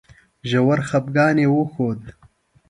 [0.49, 2.01] ژور خپګان یې وښود.